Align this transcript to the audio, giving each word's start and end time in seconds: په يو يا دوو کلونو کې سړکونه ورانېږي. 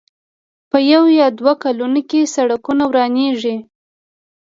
په 0.69 0.77
يو 0.91 1.03
يا 1.19 1.27
دوو 1.39 1.53
کلونو 1.63 2.01
کې 2.09 2.31
سړکونه 2.35 2.83
ورانېږي. 2.89 3.55